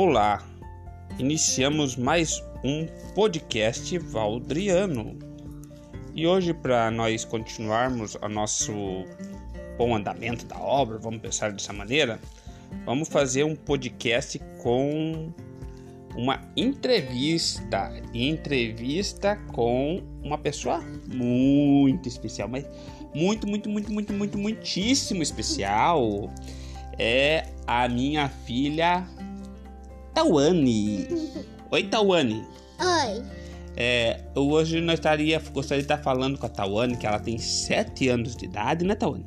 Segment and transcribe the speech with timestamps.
[0.00, 0.46] Olá,
[1.18, 2.86] iniciamos mais um
[3.16, 5.18] podcast Valdriano
[6.14, 8.72] e hoje, para nós continuarmos o nosso
[9.76, 12.20] bom andamento da obra, vamos pensar dessa maneira,
[12.86, 15.32] vamos fazer um podcast com
[16.14, 20.80] uma entrevista entrevista com uma pessoa
[21.12, 22.64] muito especial, mas
[23.12, 26.32] muito, muito, muito, muito, muito, muitíssimo especial.
[27.00, 29.06] É a minha filha
[30.18, 31.06] Tawane.
[31.70, 32.44] Oi, Tawane.
[32.80, 33.22] Oi.
[33.76, 38.08] É, hoje nós estaria, gostaria de estar falando com a Tawane, que ela tem 7
[38.08, 39.24] anos de idade, né, Tawane?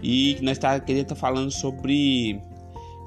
[0.00, 2.40] E nós tá, queria estar falando sobre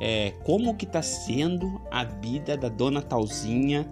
[0.00, 3.88] é, como que tá sendo a vida da dona Talzinha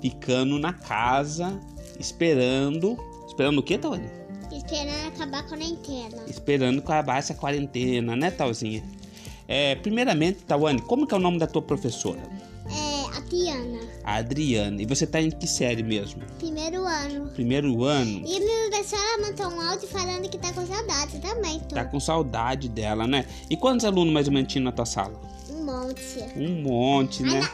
[0.00, 1.58] ficando na casa,
[1.98, 2.96] esperando.
[3.26, 4.08] Esperando o que, Tawane?
[4.52, 6.22] Esperando acabar a quarentena.
[6.28, 8.84] Esperando acabar essa quarentena, né, Talzinha?
[9.48, 12.20] É, primeiramente, Tawane, como que é o nome da tua professora?
[13.32, 13.78] É, a Tiana.
[14.04, 14.82] A Adriana.
[14.82, 16.22] E você tá em que série mesmo?
[16.38, 17.30] Primeiro ano.
[17.30, 18.22] Primeiro ano?
[18.26, 21.74] E minha professora mandou um áudio falando que tá com saudade também, tô.
[21.74, 23.26] Tá com saudade dela, né?
[23.48, 25.20] E quantos alunos mais ou menos tinha na tua sala?
[25.50, 26.18] Um monte.
[26.36, 27.48] Um monte, né?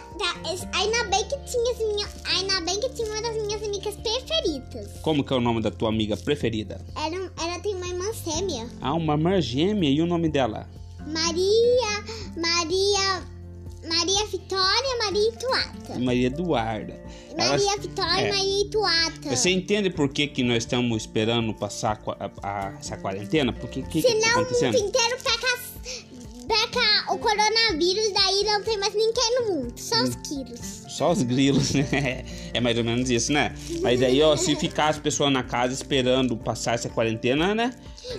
[0.72, 2.10] Ainda, bem que tinha as minhas.
[2.24, 5.00] Ainda bem que tinha uma das minhas amigas preferidas.
[5.02, 6.80] Como que é o nome da tua amiga preferida?
[6.94, 8.68] Ela, ela tem uma irmã fêmea.
[8.80, 9.90] Ah, uma irmã gêmea.
[9.90, 10.68] E o nome dela?
[11.06, 12.04] Maria.
[12.36, 13.35] Maria.
[13.88, 15.98] Maria Vitória, Maria Ituata.
[15.98, 17.00] Maria Eduarda.
[17.36, 18.28] Elas- Maria Vitória é.
[18.28, 19.36] e Maria Ituata.
[19.36, 23.52] Você entende por que, que nós estamos esperando passar a a- essa quarentena?
[23.52, 25.16] Por que que, que tá Senão o mundo inteiro
[26.46, 30.02] pega, pega o coronavírus, daí não tem mais ninguém no mundo, só Hum.
[30.04, 30.76] os quilos.
[30.88, 32.24] Só os grilos, né?
[32.54, 33.54] É mais ou menos isso, né?
[33.82, 37.74] Mas aí, ó, se ficar as pessoas na casa esperando passar essa quarentena, né?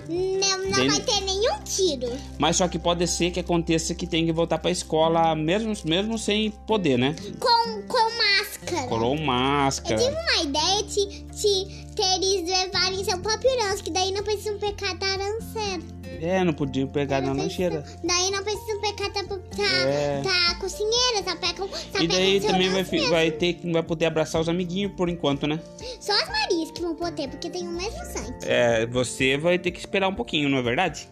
[0.08, 2.10] Não, não vai ter nenhum tiro.
[2.38, 6.18] Mas só que pode ser que aconteça que tem que voltar pra escola mesmo, mesmo
[6.18, 7.16] sem poder, né?
[7.40, 8.86] Com, com máscara.
[8.86, 9.96] Colou Eu máscara.
[9.96, 13.50] tive uma ideia de, de ter eles levarem seu próprio
[13.82, 15.97] que daí não precisam pecar da lanceira.
[16.20, 17.80] É, não podia pegar na Não lancheira.
[17.82, 20.22] precisam- Daí não precisam pecar da, da, É.
[20.22, 23.10] da cozinheira, só pegam, só E daí também vai, mesmo.
[23.10, 25.60] vai ter que vai poder abraçar os amiguinhos por enquanto, né?
[26.00, 28.34] Só as Marias que vão poder, porque tem o mesmo sangue.
[28.42, 31.08] É, você vai ter que esperar um pouquinho, não é verdade?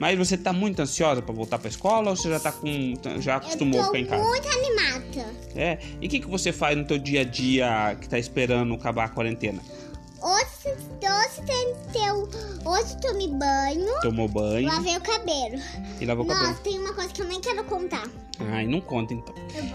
[0.00, 2.66] Mas você tá muito ansiosa pra voltar pra escola ou você já tá com
[3.20, 4.24] já acostumou a Eu ficar em tô casa?
[4.28, 5.34] muito animada.
[5.54, 5.78] É.
[6.00, 9.04] E o que que você faz no teu dia a dia que tá esperando acabar
[9.04, 9.62] a quarentena?
[10.20, 12.28] Hoje, hoje, tem teu,
[12.64, 15.60] hoje tomei banho, Tomou banho lavei o cabelo.
[16.00, 16.48] e lavou o cabelo?
[16.48, 18.08] Nossa, tem uma coisa que eu nem quero contar.
[18.50, 19.34] Ai, não conta então.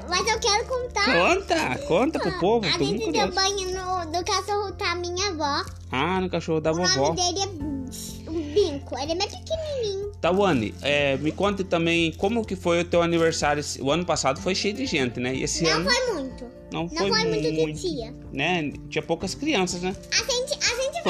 [0.10, 1.06] Mas eu quero contar.
[1.06, 5.66] Conta, conta pro povo, A muito gente deu banho no, do cachorro da minha avó.
[5.92, 7.14] Ah, no cachorro da o vovó.
[7.14, 7.80] nome dele é um
[8.54, 8.98] Binco.
[8.98, 10.10] Ele é bem pequenininho.
[10.22, 13.64] Tawane, é, me conte também como que foi o teu aniversário.
[13.80, 15.34] O ano passado foi cheio de gente, né?
[15.34, 16.46] E esse Não ano foi muito.
[16.72, 18.14] não Não foi, foi muito de tia.
[18.34, 18.72] né?
[18.90, 19.96] Tinha poucas crianças, né?
[20.12, 20.39] A gente, a gente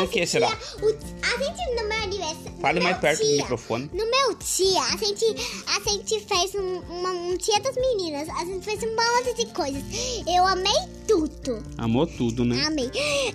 [0.02, 0.48] Por que tia- será?
[0.48, 2.60] o- a gente no meu aniversário.
[2.62, 3.90] Fale mais perto do tia, microfone.
[3.94, 5.26] No meu tia, a gente,
[5.68, 8.28] a gente fez um, uma, um dia das meninas.
[8.30, 9.82] A gente fez um monte de coisas.
[10.28, 10.74] Eu amei
[11.08, 11.64] tudo.
[11.78, 12.62] Amou tudo, né?
[12.66, 12.90] Amei.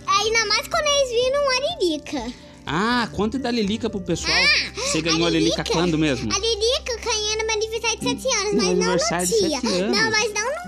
[0.07, 2.33] Ainda mais quando eles viram a Lilica.
[2.67, 4.33] Ah, conta da Lilica pro pessoal.
[4.35, 6.33] Ah, Você ganhou a Lilica, quando mesmo?
[6.33, 9.61] A Lilica ganhou no meu aniversário de 7 anos, No mas não no tia.
[9.61, 9.97] 7 anos.
[9.99, 10.64] Não, mas não no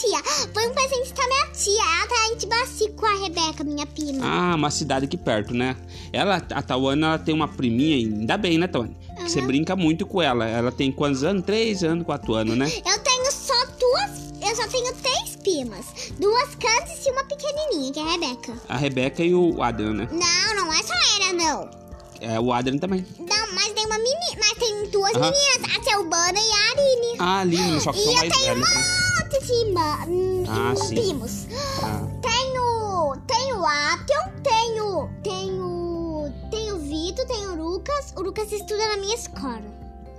[0.00, 0.22] tia.
[0.52, 1.82] Foi um presente da minha tia.
[1.82, 4.24] Ela tá de baci com a Rebeca, minha prima.
[4.24, 5.76] Ah, uma cidade aqui perto, né?
[6.12, 8.96] Ela, a Tawane, ela tem uma priminha, ainda bem, né, Tawane?
[9.16, 10.46] Que você brinca muito com ela.
[10.46, 11.44] Ela tem quantos anos?
[11.44, 12.66] Três anos, quatro anos, né?
[12.66, 14.30] Eu tenho só duas.
[14.42, 15.86] Eu só tenho três primas.
[16.18, 18.52] Duas grandes e uma pequenininha, que é a Rebeca.
[18.68, 20.08] A Rebeca e o Adrian, né?
[20.10, 21.79] Não, não é só ela, não.
[22.20, 23.04] É, o Adrian também.
[23.18, 24.36] Não, mas tem uma menina.
[24.38, 25.30] Mas tem duas Aham.
[25.30, 27.16] meninas, a Selvana e a Aline.
[27.18, 28.68] Ah, Aline, só que e são eu mais tenho um velhos.
[28.70, 29.00] né?
[29.20, 30.94] monte de irmã, hum, Ah, sim.
[30.94, 31.46] primos.
[31.82, 32.06] Ah.
[32.22, 33.16] Tenho.
[33.26, 35.10] Tenho o Atel, tenho.
[35.22, 36.32] Tenho.
[36.50, 38.12] Tenho o Vitor, tenho o Lucas.
[38.16, 39.62] O Lucas estuda na minha escola.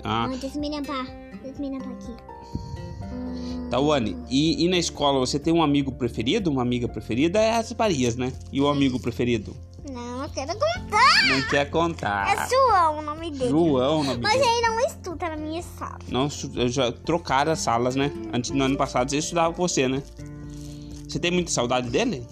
[0.03, 1.05] Ah, Ah, deixa eu me limpar.
[1.43, 2.15] Deixa eu me aqui.
[3.13, 6.49] Hum, Tawane, e, e na escola você tem um amigo preferido?
[6.49, 8.31] Uma amiga preferida é as Marias, né?
[8.51, 9.55] E o amigo preferido?
[9.89, 10.51] Não, eu quero.
[11.27, 12.47] Não quer É contar.
[12.49, 13.49] João o nome dele.
[13.49, 14.45] João, nome Mas dele.
[14.45, 15.99] ele não estuda na minha sala.
[16.09, 18.11] Não, eu já trocaram as salas, né?
[18.33, 20.01] Antes, no ano passado, ele estudava com você, né?
[21.07, 22.25] Você tem muita saudade dele?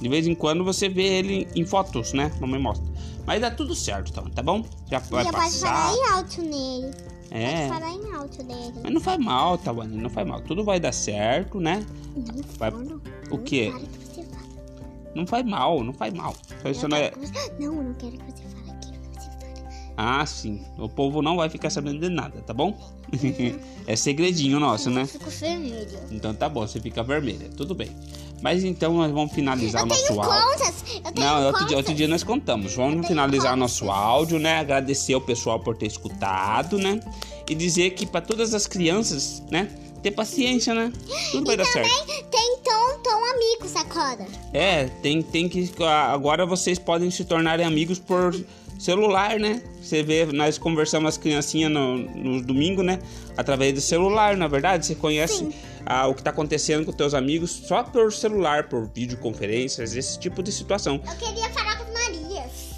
[0.00, 2.32] De vez em quando você vê ele em fotos, né?
[2.40, 2.88] Mamãe mostra.
[3.26, 4.64] Mas dá tudo certo, então, tá bom?
[4.90, 5.74] Já vai Já pode passar.
[5.74, 6.90] falar em alto nele.
[7.30, 7.68] É.
[7.68, 8.72] Pode falar em alto dele.
[8.82, 10.40] Mas não faz mal, Tawane, não faz mal.
[10.40, 11.84] Tudo vai dar certo, né?
[12.16, 12.24] Não
[12.58, 12.70] Vai-.
[12.72, 12.78] O
[13.30, 13.70] Não quê?
[13.72, 13.99] você fala.
[15.14, 16.34] Não faz mal, não faz mal.
[16.62, 17.10] Só isso não é.
[17.10, 19.28] você- Não, eu não quero que você fale aquilo que você.
[19.96, 20.62] Ah, sim.
[20.78, 22.78] O povo não vai ficar sabendo de nada, tá bom?
[23.86, 25.02] é segredinho nosso, né?
[25.02, 25.98] Eu fico vermelho.
[26.10, 27.48] Então tá bom, você fica vermelha.
[27.56, 27.90] Tudo bem.
[28.40, 30.42] Mas então nós vamos finalizar Eu o nosso tenho áudio.
[30.58, 30.84] contas.
[31.04, 32.74] Eu tenho Não, outro dia, outro dia nós contamos.
[32.74, 33.58] Vamos finalizar contas.
[33.58, 34.58] nosso áudio, né?
[34.60, 37.00] Agradecer o pessoal por ter escutado, né?
[37.48, 39.68] E dizer que para todas as crianças, né?
[40.02, 40.90] Ter paciência, né?
[41.32, 42.06] Tudo vai E dar certo.
[42.30, 42.58] tem
[43.10, 44.24] Tom amigo, sacoda.
[44.52, 45.68] É, tem, tem que.
[45.82, 48.32] Agora vocês podem se tornarem amigos por
[48.78, 49.60] celular, né?
[49.82, 53.00] Você vê, nós conversamos as criancinhas no, no domingo, né?
[53.36, 54.86] Através do celular, na verdade.
[54.86, 55.48] Você conhece
[55.84, 60.40] ah, o que tá acontecendo com teus amigos só por celular, por videoconferências, esse tipo
[60.40, 61.02] de situação.
[61.04, 61.59] Eu queria falar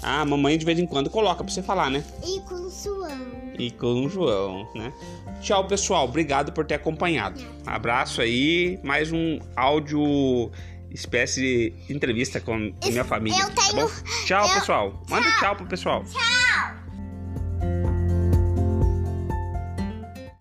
[0.03, 2.03] a mamãe de vez em quando coloca pra você falar, né?
[2.25, 3.09] E com o Suão.
[3.57, 4.91] E com o João, né?
[5.41, 6.05] Tchau, pessoal.
[6.05, 7.41] Obrigado por ter acompanhado.
[7.65, 8.79] Abraço aí.
[8.83, 10.51] Mais um áudio
[10.91, 13.39] espécie de entrevista com a minha família.
[13.41, 13.93] eu tá tenho- bom?
[14.25, 15.03] Tchau, eu- pessoal.
[15.09, 16.03] Manda tchau pro pessoal.
[16.03, 16.42] Tchau.